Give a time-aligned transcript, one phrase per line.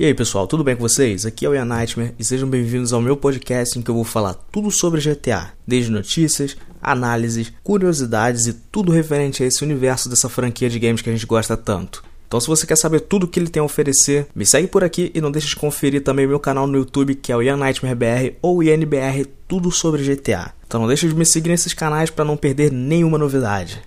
[0.00, 1.26] E aí pessoal, tudo bem com vocês?
[1.26, 4.04] Aqui é o Ian Nightmare e sejam bem-vindos ao meu podcast em que eu vou
[4.04, 10.28] falar tudo sobre GTA, desde notícias, análises, curiosidades e tudo referente a esse universo dessa
[10.28, 12.04] franquia de games que a gente gosta tanto.
[12.28, 14.84] Então se você quer saber tudo o que ele tem a oferecer, me segue por
[14.84, 17.42] aqui e não deixe de conferir também o meu canal no YouTube que é o
[17.42, 20.54] Ian Nightmare BR ou INBR, tudo sobre GTA.
[20.64, 23.82] Então não deixe de me seguir nesses canais para não perder nenhuma novidade.